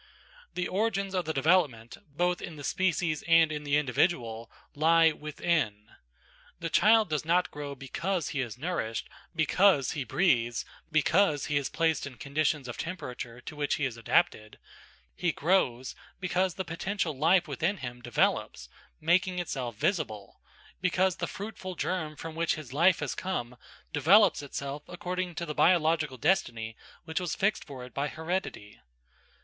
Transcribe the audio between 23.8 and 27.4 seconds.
develops itself according to the biological destiny which was